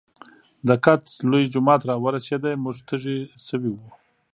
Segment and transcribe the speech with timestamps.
[0.67, 3.17] د کڅ لوے جومات راورسېدۀ مونږ تږي
[3.47, 3.87] شوي وو